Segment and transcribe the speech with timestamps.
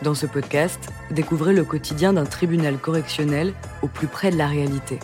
[0.00, 3.52] Dans ce podcast, découvrez le quotidien d'un tribunal correctionnel
[3.82, 5.00] au plus près de la réalité.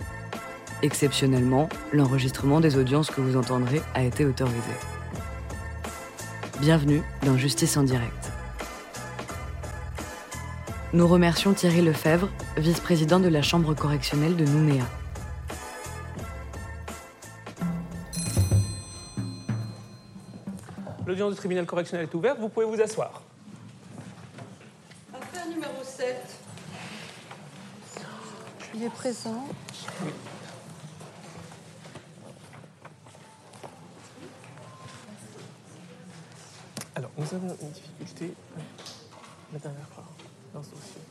[0.83, 4.71] Exceptionnellement, l'enregistrement des audiences que vous entendrez a été autorisé.
[6.61, 8.31] Bienvenue dans Justice en direct.
[10.93, 14.85] Nous remercions Thierry Lefebvre, vice-président de la Chambre correctionnelle de Nouméa.
[21.05, 23.23] L'audience du tribunal correctionnel est ouverte, vous pouvez vous asseoir.
[25.35, 26.15] Affaire numéro 7.
[28.73, 29.43] Il est présent.
[36.95, 38.33] Alors, nous avons une difficulté
[39.51, 40.05] la dernière fois
[40.53, 41.01] dans ce dossier.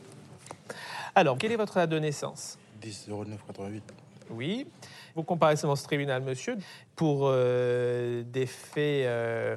[1.13, 2.57] Alors, quelle est votre date de naissance?
[2.81, 3.83] 10 09 88.
[4.31, 4.65] Oui.
[5.13, 6.57] Vous comparaissez dans ce tribunal, monsieur,
[6.95, 9.55] pour euh, des faits euh,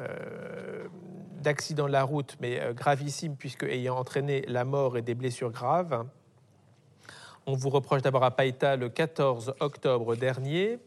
[0.00, 0.88] euh,
[1.44, 5.52] d'accident de la route, mais euh, gravissimes, puisque ayant entraîné la mort et des blessures
[5.52, 6.04] graves.
[7.46, 10.78] On vous reproche d'abord à Païta le 14 octobre dernier,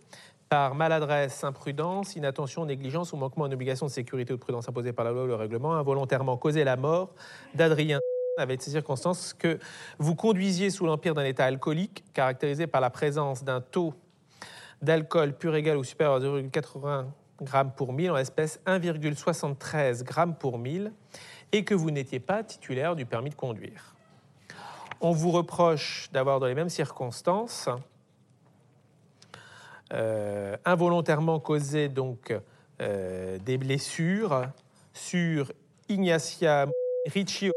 [0.50, 4.92] par maladresse, imprudence, inattention, négligence ou manquement à obligation de sécurité ou de prudence imposée
[4.92, 7.14] par la loi ou le règlement, involontairement causé la mort
[7.54, 8.00] d'Adrien
[8.38, 9.60] avec ces circonstances que
[10.00, 13.94] vous conduisiez sous l'empire d'un état alcoolique caractérisé par la présence d'un taux
[14.82, 17.06] d'alcool pur égal ou supérieur à 0,80
[17.42, 20.92] g pour 1000 en espèce 1,73 g pour 1000
[21.52, 23.96] et que vous n'étiez pas titulaire du permis de conduire.
[25.00, 27.70] On vous reproche d'avoir dans les mêmes circonstances
[29.94, 32.34] euh, involontairement causé donc
[32.82, 34.48] euh, des blessures
[34.94, 35.52] sur
[35.88, 36.66] Ignacia
[37.06, 37.52] Ricci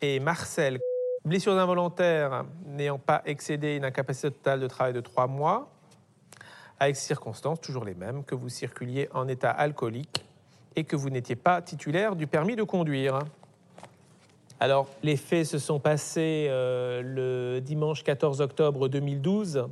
[0.00, 0.80] et Marcel.
[1.24, 5.70] Blessures involontaires n'ayant pas excédé une incapacité totale de travail de trois mois,
[6.82, 10.24] avec circonstances toujours les mêmes, que vous circuliez en état alcoolique
[10.74, 13.20] et que vous n'étiez pas titulaire du permis de conduire.
[14.58, 19.68] Alors, les faits se sont passés euh, le dimanche 14 octobre 2012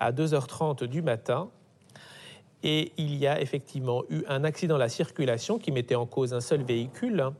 [0.00, 1.48] à 2h30 du matin.
[2.62, 6.34] Et il y a effectivement eu un accident de la circulation qui mettait en cause
[6.34, 7.30] un seul véhicule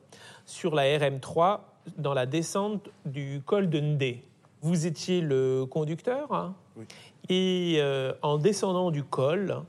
[0.46, 1.60] sur la RM3
[1.98, 4.24] dans la descente du col de Ndé.
[4.62, 6.84] Vous étiez le conducteur hein, Oui.
[7.28, 9.62] et euh, en descendant du col,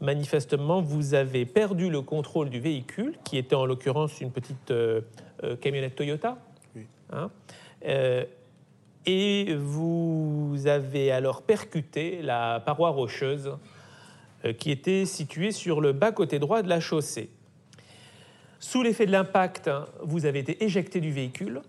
[0.00, 5.00] manifestement, vous avez perdu le contrôle du véhicule, qui était en l'occurrence une petite euh,
[5.44, 6.38] euh, camionnette Toyota.
[6.76, 6.86] Oui.
[7.12, 7.30] Hein,
[7.86, 8.24] euh,
[9.06, 13.56] et vous avez alors percuté la paroi rocheuse
[14.58, 17.30] qui était située sur le bas côté droit de la chaussée.
[18.60, 21.62] Sous l'effet de l'impact, hein, vous avez été éjecté du véhicule.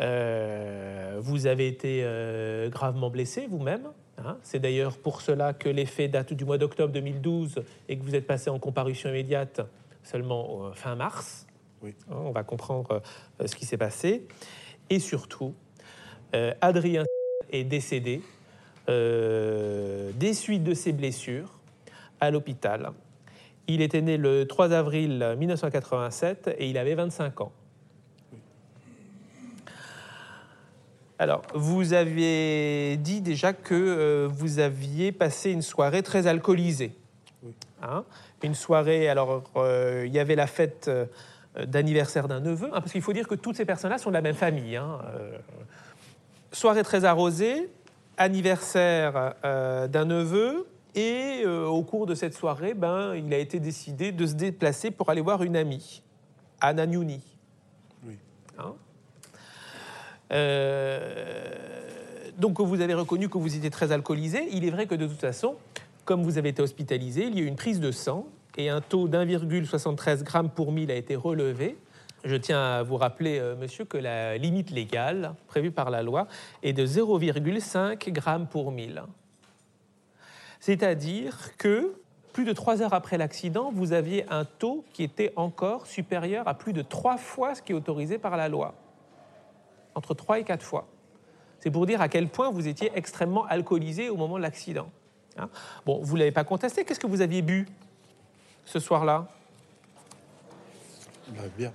[0.00, 3.88] Euh, vous avez été euh, gravement blessé vous-même.
[4.18, 4.38] hein.
[4.42, 8.14] C'est d'ailleurs pour cela que les faits datent du mois d'octobre 2012 et que vous
[8.14, 9.60] êtes passé en comparution immédiate
[10.02, 11.46] seulement euh, fin mars.
[11.82, 11.94] Oui.
[12.10, 13.02] Hein, On va comprendre
[13.44, 14.26] ce qui s'est passé.
[14.88, 15.54] Et surtout,
[16.60, 17.04] Adrien
[17.50, 18.22] est décédé
[18.88, 21.58] des suites de ses blessures
[22.20, 22.90] à l'hôpital.
[23.68, 27.52] Il était né le 3 avril 1987 et il avait 25 ans.
[31.22, 36.96] Alors, vous avez dit déjà que euh, vous aviez passé une soirée très alcoolisée.
[37.44, 37.54] Oui.
[37.80, 38.02] Hein
[38.42, 41.06] une soirée, alors euh, il y avait la fête euh,
[41.64, 44.20] d'anniversaire d'un neveu, hein, parce qu'il faut dire que toutes ces personnes-là sont de la
[44.20, 44.74] même famille.
[44.74, 44.98] hein,
[46.50, 47.70] soirée très arrosée,
[48.16, 50.66] anniversaire d'un neveu,
[50.96, 55.08] et au cours de cette soirée, ben, il a été décidé de se déplacer pour
[55.08, 56.02] aller voir une amie,
[56.60, 57.22] Anna Nyouni.
[58.04, 58.18] Oui.
[60.32, 61.52] Euh,
[62.38, 64.48] donc vous avez reconnu que vous étiez très alcoolisé.
[64.52, 65.56] Il est vrai que de toute façon,
[66.04, 68.26] comme vous avez été hospitalisé, il y a eu une prise de sang
[68.56, 71.76] et un taux d'1,73 g pour 1000 a été relevé.
[72.24, 76.28] Je tiens à vous rappeler, euh, monsieur, que la limite légale prévue par la loi
[76.62, 79.02] est de 0,5 g pour 1000.
[80.60, 81.94] C'est-à-dire que
[82.32, 86.54] plus de trois heures après l'accident, vous aviez un taux qui était encore supérieur à
[86.54, 88.74] plus de trois fois ce qui est autorisé par la loi.
[89.94, 90.86] Entre trois et quatre fois.
[91.60, 94.90] C'est pour dire à quel point vous étiez extrêmement alcoolisé au moment de l'accident.
[95.38, 95.48] Hein?
[95.86, 96.84] Bon, vous ne l'avez pas contesté.
[96.84, 97.66] Qu'est-ce que vous aviez bu
[98.64, 99.28] ce soir-là?
[101.36, 101.72] La bière.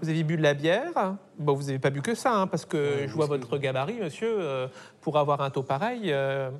[0.00, 1.16] Vous aviez bu de la bière?
[1.38, 3.98] Bon, vous n'avez pas bu que ça, hein, parce que Ouais, je vois votre gabarit,
[4.00, 4.36] monsieur.
[4.40, 4.68] euh,
[5.00, 6.50] pour avoir un taux pareil, euh,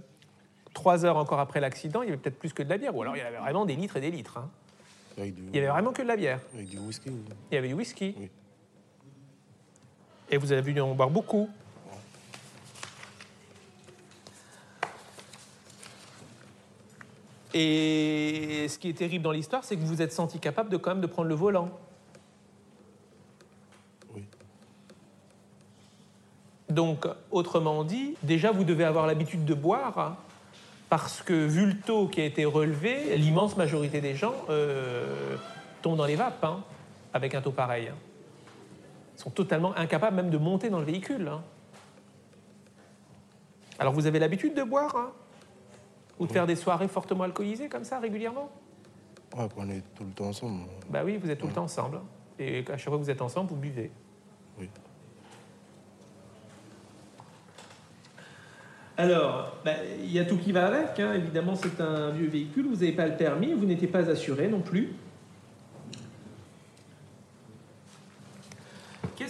[0.75, 2.95] trois heures encore après l'accident, il y avait peut-être plus que de la bière.
[2.95, 4.39] Ou alors il y avait vraiment des litres et des litres.
[4.39, 4.50] hein.
[5.17, 6.39] Du, Il y avait vraiment que de la bière.
[6.55, 7.11] avec du whisky.
[7.50, 8.15] Il y avait du whisky.
[8.19, 8.31] Oui.
[10.30, 11.48] Et vous avez dû en boire beaucoup.
[17.54, 20.76] Et ce qui est terrible dans l'histoire, c'est que vous vous êtes senti capable de
[20.76, 21.70] quand même de prendre le volant.
[24.14, 24.25] Oui.
[26.69, 30.16] Donc, autrement dit, déjà, vous devez avoir l'habitude de boire, hein,
[30.90, 35.36] parce que vu le taux qui a été relevé, l'immense majorité des gens euh,
[35.82, 36.62] tombent dans les vapes hein,
[37.12, 37.90] avec un taux pareil.
[39.19, 39.23] Hein.
[39.23, 41.29] Sont totalement incapables même de monter dans le véhicule.
[41.29, 41.43] hein.
[43.79, 45.11] Alors, vous avez l'habitude de boire hein,
[46.19, 48.50] Ou de faire des soirées fortement alcoolisées comme ça, régulièrement?
[49.37, 50.62] Ouais, on est tout le temps ensemble.
[50.88, 52.00] Bah oui, vous êtes tout le temps ensemble.
[52.38, 53.91] Et à chaque fois que vous êtes ensemble, vous buvez.
[54.59, 54.69] Oui.
[58.97, 59.73] Alors, bah,
[60.03, 60.99] il y a tout qui va avec.
[60.99, 61.12] hein.
[61.14, 62.67] Évidemment, c'est un vieux véhicule.
[62.67, 63.53] Vous n'avez pas le permis.
[63.53, 64.94] Vous n'étiez pas assuré non plus.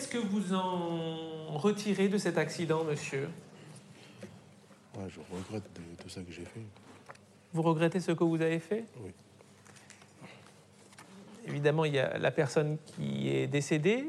[0.09, 3.29] Qu'est-ce que vous en retirez de cet accident, monsieur
[4.97, 6.63] Ouais, je regrette de tout ça que j'ai fait.
[7.53, 9.11] Vous regrettez ce que vous avez fait Oui.
[11.47, 14.07] Évidemment, il y a la personne qui est décédée.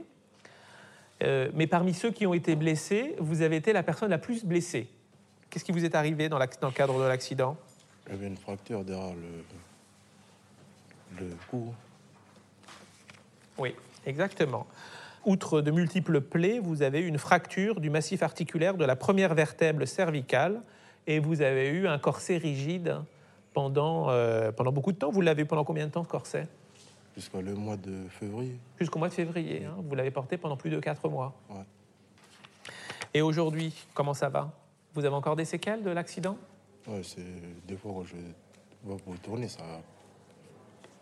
[1.22, 4.46] Euh, mais parmi ceux qui ont été blessés, vous avez été la personne la plus
[4.46, 4.88] blessée.
[5.50, 7.57] Qu'est-ce qui vous est arrivé dans, dans le cadre de l'accident?
[8.10, 9.44] J'avais une fracture derrière le,
[11.25, 11.74] le cou.
[13.57, 13.75] Oui,
[14.06, 14.66] exactement.
[15.30, 19.36] Outre de multiples plaies, vous avez eu une fracture du massif articulaire de la première
[19.36, 20.64] vertèbre cervicale
[21.06, 22.98] et vous avez eu un corset rigide
[23.54, 25.12] pendant, euh, pendant beaucoup de temps.
[25.12, 26.48] Vous l'avez eu pendant combien de temps, ce corset?
[27.16, 28.58] Jusqu'au mois de février.
[28.80, 29.66] Jusqu'au mois de février.
[29.66, 29.76] hein.
[29.88, 31.36] Vous l'avez porté pendant plus de quatre mois.
[31.52, 31.64] Ouais.
[33.14, 34.52] Et aujourd'hui, comment ça va?
[34.96, 36.40] Vous avez encore des séquelles de l'accident?
[36.88, 37.22] Ouais, c'est
[37.68, 39.62] des fois quand je vais pour tourner, ça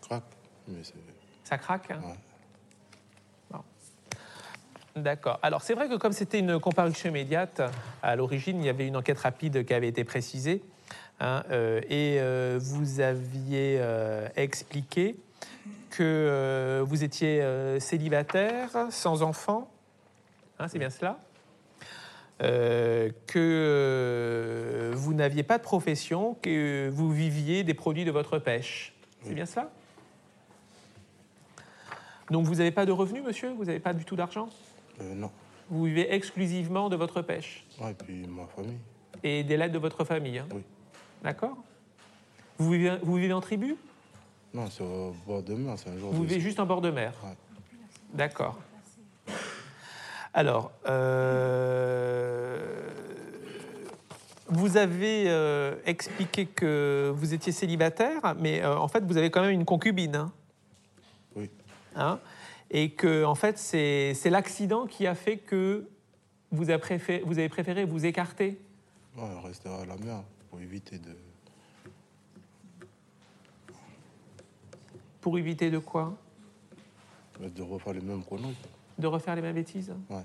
[0.02, 0.22] craque.
[0.66, 0.82] Mais.
[1.44, 2.00] Ça craque hein?
[2.04, 2.14] Ouais.
[4.96, 5.38] D'accord.
[5.42, 7.62] Alors c'est vrai que comme c'était une comparution immédiate,
[8.02, 10.62] à l'origine, il y avait une enquête rapide qui avait été précisée.
[11.20, 15.16] hein, euh, et euh, vous aviez euh, expliqué
[15.90, 17.42] que vous étiez
[17.80, 19.70] célibataire, sans enfant.
[20.58, 21.18] Hein, c'est bien cela
[23.26, 28.94] que vous n'aviez pas de profession, que vous viviez des produits de votre pêche.
[29.24, 29.72] C'est bien cela?
[32.30, 33.50] Donc vous n'avez pas de revenus, monsieur?
[33.56, 34.48] Vous n'avez pas du tout d'argent?
[35.00, 35.30] Euh, non.
[35.70, 37.64] Vous vivez exclusivement de votre pêche?
[37.80, 38.78] Ouais, et puis ma famille.
[39.22, 40.38] et des lettres de votre famille.
[40.38, 40.46] hein?
[40.54, 40.62] Oui.
[41.22, 41.56] D'accord
[42.60, 43.76] vous vivez, vous vivez en tribu?
[44.52, 46.28] Non, c'est au bord de mer, c'est un jour Vous de.
[46.28, 47.12] vivez juste en bord de mer?
[47.24, 47.36] Ouais.
[48.14, 48.58] D'accord.
[50.34, 52.56] Alors, euh,
[54.48, 59.42] vous avez euh, expliqué que vous étiez célibataire, mais euh, en fait, vous avez quand
[59.42, 60.16] même une concubine.
[60.16, 60.32] hein?
[61.98, 62.20] Hein
[62.70, 65.88] et que, en fait, c'est l'accident qui a fait que
[66.50, 68.60] vous avez, préféré, vous avez préféré vous écarter.
[69.16, 71.16] Ouais, rester à la mer pour éviter de.
[75.20, 76.16] Pour éviter de quoi?
[77.40, 78.54] De refaire les mêmes chronos.
[78.98, 79.92] De refaire les mêmes bêtises?
[80.08, 80.22] Ouais.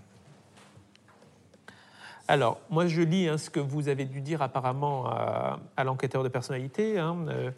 [2.27, 6.23] Alors, moi, je lis hein, ce que vous avez dû dire apparemment à, à l'enquêteur
[6.23, 6.97] de personnalité.
[6.97, 7.17] hein.
[7.27, 7.51] Euh,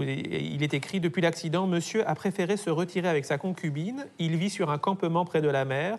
[0.00, 4.06] il est écrit Depuis l'accident, monsieur a préféré se retirer avec sa concubine.
[4.18, 5.98] Il vit sur un campement près de la mer,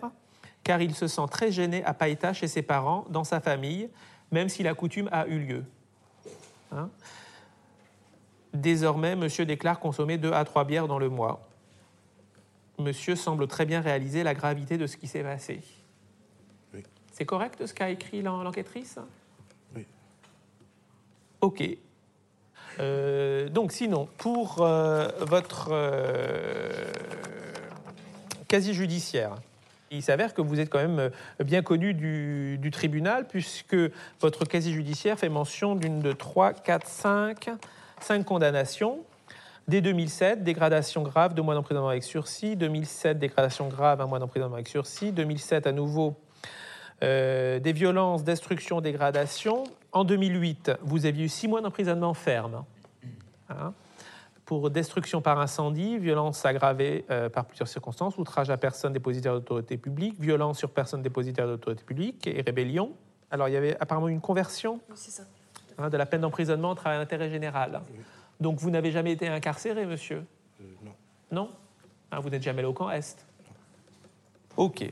[0.63, 3.89] car il se sent très gêné à Païta chez ses parents, dans sa famille,
[4.31, 5.63] même si la coutume a eu lieu.
[6.71, 6.89] Hein.
[8.53, 11.47] Désormais, monsieur déclare consommer deux à trois bières dans le mois.
[12.77, 15.61] Monsieur semble très bien réaliser la gravité de ce qui s'est passé.
[17.11, 18.97] C'est correct ce qu'a écrit l'en- l'enquêtrice?
[19.75, 19.85] Oui.
[21.41, 21.63] Ok.
[22.79, 26.85] Euh, donc sinon, pour euh, votre euh,
[28.47, 29.35] casier judiciaire,
[29.91, 33.75] il s'avère que vous êtes quand même euh, bien connu du, du tribunal puisque
[34.21, 37.49] votre casier judiciaire fait mention d'une de trois, quatre, cinq,
[37.99, 38.99] cinq condamnations.
[39.67, 42.55] Dès 2007, dégradation grave, deux mois d'emprisonnement avec sursis.
[42.55, 45.11] 2007, dégradation grave, un mois d'emprisonnement avec sursis.
[45.11, 46.15] 2007, à nouveau,
[47.03, 49.63] euh, des violences, destruction, dégradation.
[49.91, 52.63] En 2008, vous aviez eu six mois d'emprisonnement ferme
[53.49, 53.73] hein,
[54.45, 59.77] pour destruction par incendie, violence aggravée euh, par plusieurs circonstances, outrage à personne dépositaire d'autorité
[59.77, 62.91] publique, violence sur personne dépositaire d'autorité publique et rébellion.
[63.31, 64.79] Alors, il y avait apparemment une conversion
[65.77, 67.81] hein, de la peine d'emprisonnement au travail d'intérêt général.
[67.91, 67.99] Oui.
[68.39, 70.25] Donc, vous n'avez jamais été incarcéré, monsieur?
[70.61, 70.93] Euh, non.
[71.31, 71.49] non?
[72.11, 73.25] Ah, Vous n'êtes jamais allé au camp Est?
[74.57, 74.91] Ok.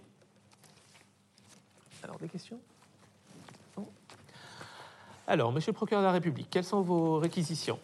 [2.18, 2.58] Alors, des questions?
[3.78, 3.88] Non
[5.28, 7.78] Alors, monsieur le procureur de la République, quelles sont vos réquisitions?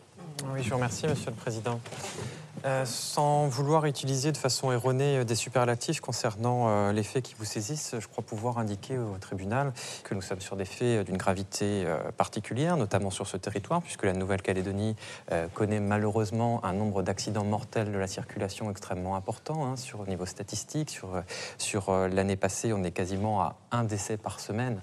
[0.52, 1.80] Oui, je vous remercie, Monsieur le Président.
[2.66, 7.36] Euh, sans vouloir utiliser de façon erronée euh, des superlatifs concernant euh, les faits qui
[7.38, 9.74] vous saisissent, je crois pouvoir indiquer au tribunal
[10.06, 11.86] que nous sommes sur des faits d'une gravité
[12.16, 14.96] particulière, notamment sur ce territoire, puisque la Nouvelle-Calédonie
[15.54, 20.26] connaît malheureusement un nombre d'accidents mortels de la circulation extrêmement important hein, sur, au niveau
[20.26, 20.90] statistique.
[20.90, 21.22] Sur,
[21.58, 24.80] sur l'année passée, on est quasiment à un décès par semaine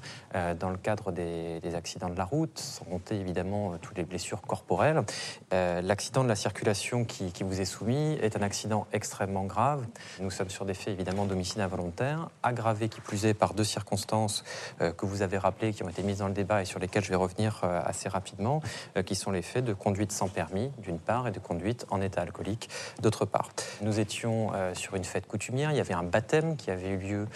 [0.58, 5.02] dans le cadre des, accidents de la route, sans compter évidemment toutes les blessures corporelles.
[5.50, 9.86] L'accident de la circulation qui, qui vous est soumis est un accident extrêmement grave.
[10.20, 14.44] Nous sommes sur des faits évidemment d'homicide involontaire, aggravés qui plus est par deux circonstances
[14.80, 17.04] euh, que vous avez rappelées, qui ont été mises dans le débat et sur lesquelles
[17.04, 18.60] je vais revenir euh, assez rapidement,
[18.96, 22.00] euh, qui sont les faits de conduite sans permis d'une part et de conduite en
[22.00, 22.68] état alcoolique
[23.00, 23.50] d'autre part.
[23.82, 27.28] Nous étions sur une fête coutumière, il y avait un baptême qui avait eu lieu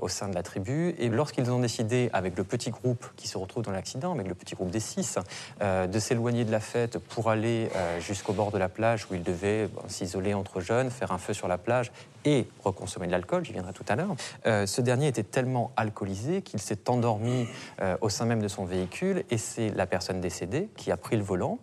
[0.00, 3.38] au sein de la tribu et lorsqu'ils ont décidé avec le petit groupe qui se
[3.38, 5.18] retrouve dans l'accident, avec le petit groupe des six,
[5.60, 7.68] de s'éloigner de la fête pour aller
[8.00, 11.48] jusqu'au bord de la plage où ils devaient s'isoler entre jeunes, faire un feu sur
[11.48, 11.92] la plage
[12.24, 14.14] et reconsommer de l'alcool, j'y viendrai tout à l'heure.
[14.46, 17.46] Euh, ce dernier était tellement alcoolisé qu'il s'est endormi
[17.80, 21.16] euh, au sein même de son véhicule et c'est la personne décédée qui a pris
[21.16, 21.58] le volant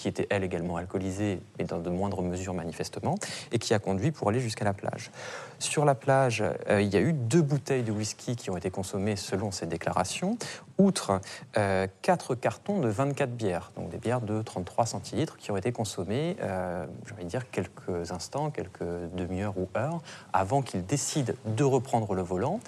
[0.00, 3.16] qui était elle également alcoolisée, mais dans de moindres mesures manifestement,
[3.52, 5.10] et qui a conduit pour aller jusqu'à la plage.
[5.58, 8.70] Sur la plage, euh, il y a eu deux bouteilles de whisky qui ont été
[8.70, 10.38] consommées selon ces déclarations,
[10.78, 11.20] outre
[11.58, 15.70] euh, quatre cartons de 24 bières, donc des bières de 33 centilitres qui ont été
[15.70, 18.80] consommées, euh, je vais dire, quelques instants, quelques
[19.14, 20.00] demi-heures ou heures,
[20.32, 22.58] avant qu'il décide de reprendre le volant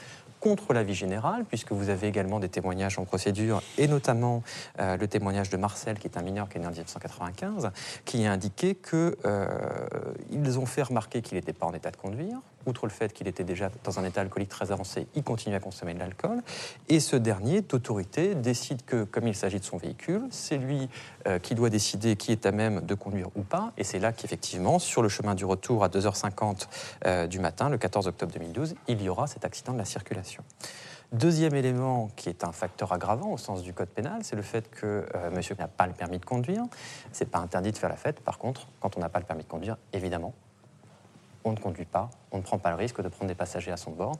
[0.43, 4.43] contre l'avis général, puisque vous avez également des témoignages en procédure, et notamment
[4.81, 7.71] euh, le témoignage de Marcel, qui est un mineur qui est né en 1995,
[8.05, 12.41] qui a indiqué qu'ils euh, ont fait remarquer qu'il n'était pas en état de conduire,
[12.67, 15.61] outre le fait qu'il était déjà dans un état alcoolique très avancé, il continue à
[15.61, 16.43] consommer de l'alcool.
[16.89, 20.89] Et ce dernier, d'autorité, décide que, comme il s'agit de son véhicule, c'est lui
[21.27, 23.73] euh, qui doit décider qui est à même de conduire ou pas.
[23.77, 26.67] Et c'est là qu'effectivement, sur le chemin du retour à 2h50
[27.07, 30.43] euh, du matin, le 14 octobre 2012, il y aura cet accident de la circulation.
[31.13, 34.71] Deuxième élément qui est un facteur aggravant au sens du code pénal, c'est le fait
[34.71, 36.65] que euh, monsieur n'a pas le permis de conduire.
[37.13, 38.21] C'est pas interdit de faire la fête.
[38.21, 40.33] Par contre, quand on n'a pas le permis de conduire, évidemment,
[41.45, 43.77] on ne conduit pas, on ne prend pas le risque de prendre des passagers à
[43.77, 44.17] son bord.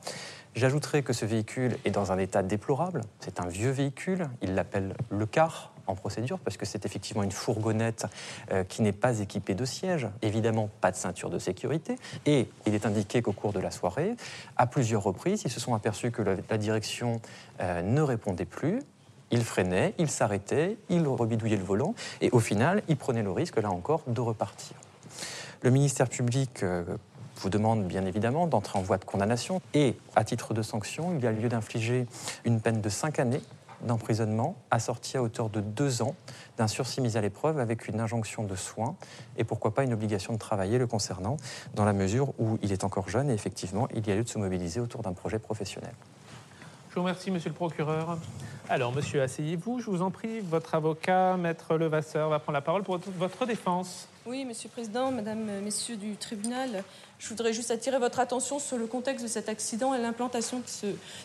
[0.55, 3.01] J'ajouterai que ce véhicule est dans un état déplorable.
[3.19, 7.31] C'est un vieux véhicule, il l'appelle le car en procédure parce que c'est effectivement une
[7.31, 8.05] fourgonnette
[8.51, 11.97] euh, qui n'est pas équipée de sièges, évidemment pas de ceinture de sécurité.
[12.25, 14.15] Et il est indiqué qu'au cours de la soirée,
[14.57, 17.21] à plusieurs reprises, ils se sont aperçus que la, direction
[17.59, 18.79] euh, ne répondait plus.
[19.31, 23.57] Ils freinaient, ils s'arrêtaient, ils rebidouillaient le volant et au final, ils prenaient le risque,
[23.57, 24.77] là encore, de repartir.
[25.63, 26.83] Le ministère public euh,
[27.43, 31.23] vous demande bien évidemment d'entrer en voie de condamnation et, à titre de sanction, il
[31.23, 32.07] y a lieu d'infliger
[32.45, 33.41] une peine de 5 années
[33.81, 36.15] d'emprisonnement assortie à hauteur de 2 ans
[36.57, 38.95] d'un sursis mis à l'épreuve avec une injonction de soins
[39.35, 41.35] et pourquoi pas une obligation de travailler le concernant
[41.75, 44.29] dans la mesure où il est encore jeune et effectivement il y a lieu de
[44.29, 45.91] se mobiliser autour d'un projet professionnel.
[46.91, 48.19] Je vous remercie, monsieur le procureur.
[48.69, 50.41] Alors, monsieur, asseyez-vous, je vous en prie.
[50.41, 54.07] Votre avocat, maître Levasseur, va prendre la parole pour votre défense.
[54.25, 56.85] Oui, monsieur le président, madame, messieurs du tribunal,
[57.23, 60.61] je voudrais juste attirer votre attention sur le contexte de cet accident et l'implantation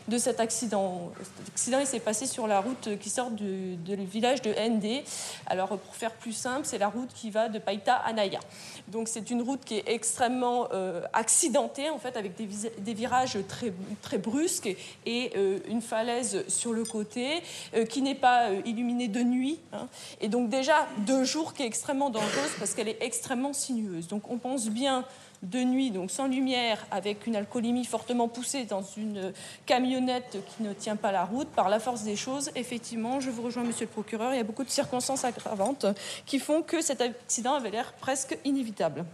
[0.06, 1.10] de, cet accident.
[1.48, 5.02] L'accident s'est passé sur la route qui sort du, village de ND.
[5.46, 8.38] Alors, pour faire plus simple, c'est la route qui va de Païta à Naya.
[8.86, 13.72] Donc, c'est une route qui est extrêmement euh, accidentée, en fait, avec des, virages très,
[14.00, 14.70] très brusques
[15.04, 17.42] et, euh, une falaise sur le côté
[17.74, 19.58] euh, qui n'est pas illuminée de nuit.
[19.72, 19.88] Hein.
[20.20, 24.08] Et donc, déjà, deux jours qui est extrêmement dangereuse parce qu'elle est extrêmement sinueuse.
[24.08, 25.04] Donc, on pense bien
[25.42, 29.32] de nuit, donc sans lumière, avec une alcoolémie fortement poussée dans une
[29.66, 33.42] camionnette qui ne tient pas la route, par la force des choses, effectivement, je vous
[33.42, 35.86] rejoins, monsieur le procureur, il y a beaucoup de circonstances aggravantes
[36.26, 39.04] qui font que cet accident avait l'air presque inévitable.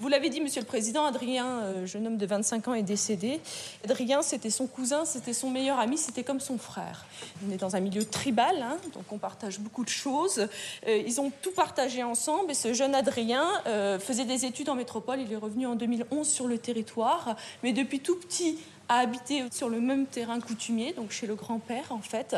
[0.00, 3.40] Vous l'avez dit, Monsieur le Président, Adrien, euh, jeune homme de 25 ans, est décédé.
[3.84, 7.06] Adrien, c'était son cousin, c'était son meilleur ami, c'était comme son frère.
[7.46, 10.48] On est dans un milieu tribal, hein, donc on partage beaucoup de choses.
[10.88, 14.74] Euh, ils ont tout partagé ensemble et ce jeune Adrien euh, faisait des études en
[14.74, 15.20] métropole.
[15.20, 19.68] Il est revenu en 2011 sur le territoire, mais depuis tout petit, a habité sur
[19.68, 22.36] le même terrain coutumier, donc chez le grand-père en fait,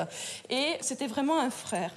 [0.51, 1.93] et c'était vraiment un frère.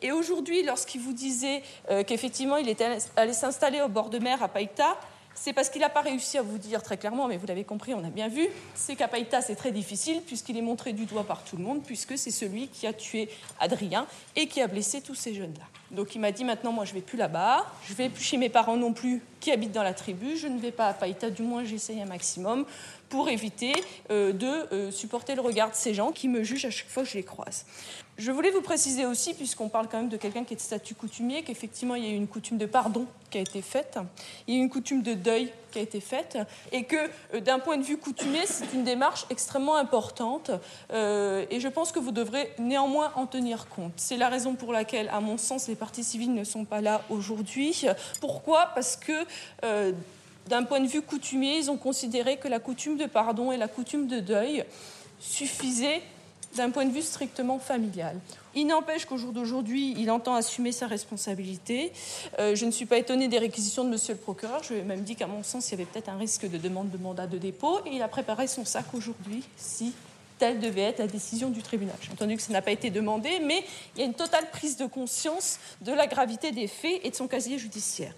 [0.00, 4.42] Et aujourd'hui, lorsqu'il vous disait euh, qu'effectivement il était allé s'installer au bord de mer
[4.42, 4.98] à Païta,
[5.34, 7.94] c'est parce qu'il n'a pas réussi à vous dire très clairement, mais vous l'avez compris,
[7.94, 11.24] on a bien vu, c'est qu'à Païta c'est très difficile puisqu'il est montré du doigt
[11.24, 13.28] par tout le monde, puisque c'est celui qui a tué
[13.58, 14.06] Adrien
[14.36, 15.64] et qui a blessé tous ces jeunes-là.
[15.90, 18.48] Donc il m'a dit maintenant, moi je vais plus là-bas, je vais plus chez mes
[18.48, 21.42] parents non plus qui habitent dans la tribu, je ne vais pas à Païta, du
[21.42, 22.64] moins j'essaye un maximum
[23.12, 23.74] pour éviter
[24.10, 27.02] euh, de euh, supporter le regard de ces gens qui me jugent à chaque fois
[27.02, 27.66] que je les croise.
[28.16, 30.94] Je voulais vous préciser aussi, puisqu'on parle quand même de quelqu'un qui est de statut
[30.94, 33.98] coutumier, qu'effectivement il y a eu une coutume de pardon qui a été faite,
[34.46, 36.38] il y a eu une coutume de deuil qui a été faite,
[36.72, 36.96] et que
[37.34, 40.50] euh, d'un point de vue coutumier, c'est une démarche extrêmement importante,
[40.90, 43.92] et je pense que vous devrez néanmoins en tenir compte.
[43.96, 47.02] C'est la raison pour laquelle, à mon sens, les partis civils ne sont pas là
[47.10, 47.84] aujourd'hui.
[48.20, 48.70] Pourquoi?
[48.74, 49.12] Parce que
[50.48, 53.68] d'un point de vue coutumier, ils ont considéré que la coutume de pardon et la
[53.68, 54.64] coutume de deuil
[55.20, 56.02] suffisaient
[56.56, 58.18] d'un point de vue strictement familial.
[58.54, 61.92] Il n'empêche qu'au jour d'aujourd'hui, il entend assumer sa responsabilité.
[62.38, 64.62] Euh, je ne suis pas étonnée des réquisitions de monsieur le procureur.
[64.62, 66.58] Je lui ai même dit qu'à mon sens, il y avait peut-être un risque de
[66.58, 67.78] demande de mandat de dépôt.
[67.86, 69.94] Et il a préparé son sac aujourd'hui, si
[70.42, 71.94] telle devait être la décision du tribunal.
[72.00, 74.76] J'ai entendu que ça n'a pas été demandé, mais il y a une totale prise
[74.76, 78.12] de conscience de la gravité des faits et de son casier judiciaire.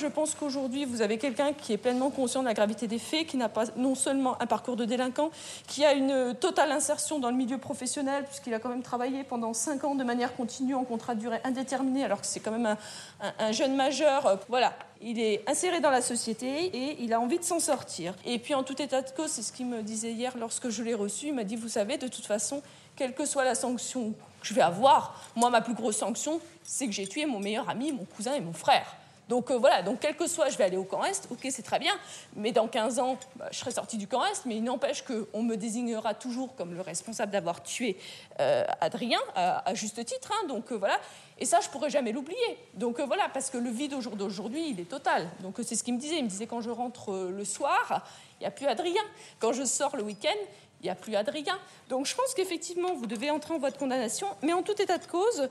[0.00, 3.26] Je pense qu'aujourd'hui, vous avez quelqu'un qui est pleinement conscient de la gravité des faits,
[3.26, 5.30] qui n'a pas non seulement un parcours de délinquant,
[5.66, 9.52] qui a une totale insertion dans le milieu professionnel, puisqu'il a quand même travaillé pendant
[9.54, 12.76] cinq ans de manière continue en contrat de durée indéterminée, alors que c'est quand même
[13.20, 14.38] un, jeune majeur.
[14.48, 18.14] Voilà, il est inséré dans la société et il a envie de s'en sortir.
[18.24, 20.82] Et puis en tout état de cause, c'est ce qu'il me disait hier lorsque je
[20.84, 22.62] l'ai reçu, il m'a dit, vous savez, de toute façon,
[22.96, 26.86] quelle que soit la sanction que je vais avoir, moi, ma plus grosse sanction, c'est
[26.86, 28.96] que j'ai tué mon meilleur ami, mon cousin et mon frère.
[29.28, 31.62] Donc euh, voilà, donc quel que soit, je vais aller au camp Est, ok, c'est
[31.62, 31.92] très bien,
[32.34, 35.42] mais dans 15 ans, bah, je serai sorti du camp Est, mais il n'empêche qu'on
[35.42, 37.98] me désignera toujours comme le responsable d'avoir tué
[38.40, 40.98] euh, Adrien, à, juste titre, hein, donc euh, voilà,
[41.38, 42.58] et ça, je pourrai jamais l'oublier.
[42.74, 45.28] Donc voilà, parce que le vide au jour d'aujourd'hui, il est total.
[45.40, 48.04] Donc c'est ce qu'il me disait, il me disait quand je rentre le soir,
[48.40, 49.02] il n'y a plus Adrien.
[49.38, 50.36] Quand je sors le week-end,
[50.80, 51.58] il n'y a plus Adrien.
[51.88, 55.06] Donc je pense qu'effectivement, vous devez entrer en votre condamnation, mais en tout état de
[55.06, 55.48] cause,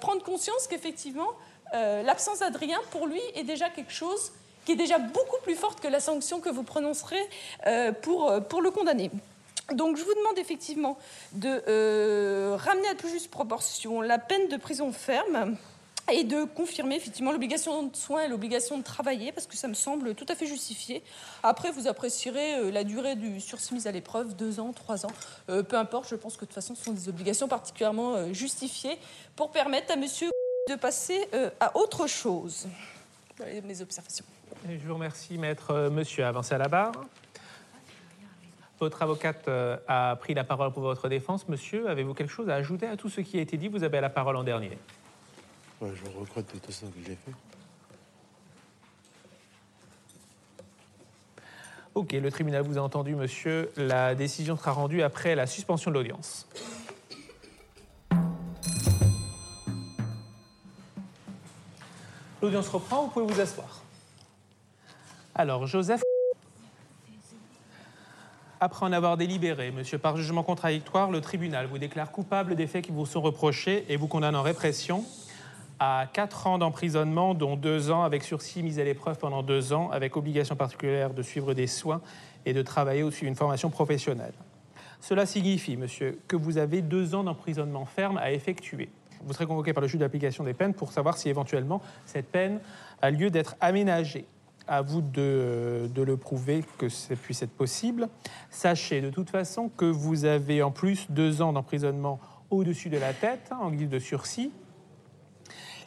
[0.00, 1.28] prendre conscience qu'effectivement,
[1.74, 4.32] euh, l'absence d'Adrien, pour lui, est déjà quelque chose
[4.64, 7.28] qui est déjà beaucoup plus forte que la sanction que vous prononcerez
[7.66, 9.10] euh, pour, euh, pour le condamner.
[9.72, 10.98] Donc je vous demande effectivement
[11.32, 15.56] de ramener à plus juste proportion la peine de prison ferme
[16.12, 19.74] et de confirmer effectivement l'obligation de soins et l'obligation de travailler, parce que ça me
[19.74, 21.02] semble tout à fait justifié.
[21.42, 25.12] Après, vous apprécierez la durée du sursis mise à l'épreuve, deux ans, trois ans,
[25.46, 28.98] peu importe, je pense que de toute façon, ce sont des obligations particulièrement justifiées
[29.36, 30.30] pour permettre à monsieur
[30.70, 32.68] de passer euh, à autre chose.
[33.64, 34.24] Mes observations.
[34.68, 36.24] je vous remercie, maître euh, monsieur.
[36.24, 36.92] Avancez à la barre.
[38.78, 41.48] Votre avocate euh, a pris la parole pour votre défense.
[41.48, 43.66] Monsieur, avez-vous quelque chose à ajouter à tout ce qui a été dit?
[43.66, 44.78] Vous avez la parole en dernier.
[45.88, 47.32] Je regrette tout ça que j'ai fait.
[51.94, 53.70] Ok, le tribunal vous a entendu, monsieur.
[53.76, 56.46] La décision sera rendue après la suspension de l'audience.
[62.40, 63.82] L'audience reprend, vous pouvez vous asseoir.
[65.34, 66.02] Alors, Joseph,
[68.58, 72.86] après en avoir délibéré, monsieur, par jugement contradictoire, le tribunal vous déclare coupable des faits
[72.86, 75.04] qui vous sont reprochés et vous condamne en répression
[75.84, 79.90] à 4 ans d'emprisonnement, dont 2 ans avec sursis mis à l'épreuve pendant 2 ans,
[79.90, 82.00] avec obligation particulière de suivre des soins
[82.46, 84.34] et de travailler au-dessus d'une formation professionnelle.
[85.00, 88.90] Cela signifie, monsieur, que vous avez 2 ans d'emprisonnement ferme à effectuer
[89.24, 92.58] vous serez convoqué par le juge d'application des peines pour savoir si éventuellement cette peine
[93.00, 94.26] a lieu d'être aménagée.
[94.66, 98.08] À vous de, le prouver que ça puisse être possible.
[98.50, 102.18] Sachez de toute façon que vous avez en plus deux ans d'emprisonnement
[102.50, 104.50] au-dessus de la tête, hein, en guise de sursis.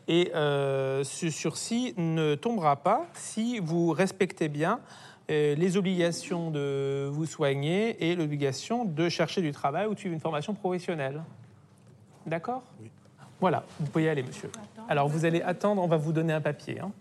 [0.07, 4.79] Et euh, ce sursis ne tombera pas si vous respectez bien
[5.31, 10.13] euh, les obligations de vous soigner et l'obligation de chercher du travail ou de suivre
[10.13, 11.23] une formation professionnelle.
[12.27, 12.61] D'accord?
[12.81, 12.91] Oui.
[13.41, 14.51] Voilà, vous pouvez y aller, monsieur.
[14.87, 16.79] Alors, vous allez attendre, on va vous donner un papier.
[16.79, 16.91] Hein.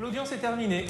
[0.00, 0.86] L'audience est terminée.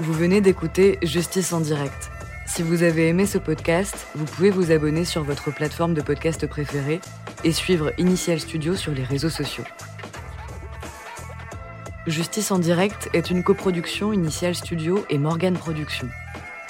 [0.00, 2.13] Vous venez d'écouter Justice en direct.
[2.54, 6.46] Si vous avez aimé ce podcast, vous pouvez vous abonner sur votre plateforme de podcast
[6.46, 7.00] préférée
[7.42, 9.64] et suivre Initial Studio sur les réseaux sociaux.
[12.06, 16.08] Justice en direct est une coproduction Initial Studio et Morgan Productions.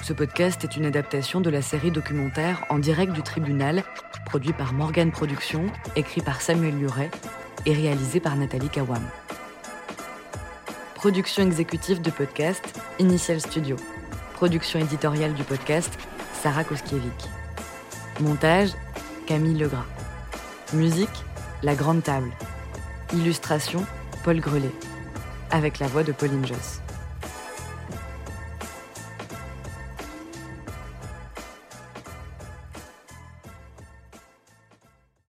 [0.03, 3.85] Ce podcast est une adaptation de la série documentaire En direct du tribunal,
[4.25, 5.66] produit par Morgan Productions,
[5.97, 7.11] écrit par Samuel Luret
[7.66, 9.05] et réalisé par Nathalie Kawam.
[10.94, 13.77] Production exécutive du podcast, Initial Studio.
[14.35, 15.97] Production éditoriale du podcast,
[16.42, 17.29] Sarah Koskiewicz.
[18.20, 18.70] Montage,
[19.27, 19.87] Camille Legras.
[20.73, 21.25] Musique,
[21.62, 22.31] La Grande Table.
[23.12, 23.87] Illustration,
[24.25, 24.75] Paul Grelet.
[25.51, 26.84] Avec la voix de Pauline Joss.